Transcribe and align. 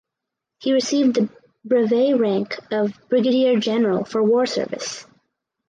He 0.57 0.73
received 0.73 1.13
the 1.13 1.29
brevet 1.63 2.19
rank 2.19 2.57
of 2.71 2.99
brigadier 3.09 3.59
general 3.59 4.03
for 4.03 4.23
war 4.23 4.47
service. 4.47 5.05